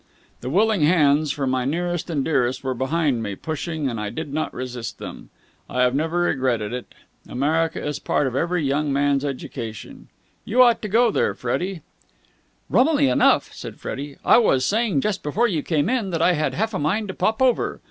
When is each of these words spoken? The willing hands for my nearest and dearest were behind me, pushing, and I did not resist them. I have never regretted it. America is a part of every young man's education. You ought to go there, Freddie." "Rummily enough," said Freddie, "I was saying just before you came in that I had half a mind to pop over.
The 0.39 0.49
willing 0.49 0.81
hands 0.81 1.31
for 1.31 1.45
my 1.45 1.63
nearest 1.63 2.09
and 2.09 2.25
dearest 2.25 2.63
were 2.63 2.73
behind 2.73 3.21
me, 3.21 3.35
pushing, 3.35 3.87
and 3.87 3.99
I 3.99 4.09
did 4.09 4.33
not 4.33 4.51
resist 4.51 4.97
them. 4.97 5.29
I 5.69 5.83
have 5.83 5.93
never 5.93 6.21
regretted 6.21 6.73
it. 6.73 6.95
America 7.29 7.85
is 7.87 7.99
a 7.99 8.01
part 8.01 8.25
of 8.25 8.35
every 8.35 8.63
young 8.65 8.91
man's 8.91 9.23
education. 9.23 10.07
You 10.43 10.63
ought 10.63 10.81
to 10.81 10.87
go 10.87 11.11
there, 11.11 11.35
Freddie." 11.35 11.83
"Rummily 12.67 13.09
enough," 13.09 13.53
said 13.53 13.79
Freddie, 13.79 14.17
"I 14.25 14.39
was 14.39 14.65
saying 14.65 15.01
just 15.01 15.21
before 15.21 15.47
you 15.47 15.61
came 15.61 15.87
in 15.87 16.09
that 16.09 16.21
I 16.23 16.33
had 16.33 16.55
half 16.55 16.73
a 16.73 16.79
mind 16.79 17.09
to 17.09 17.13
pop 17.13 17.39
over. 17.39 17.79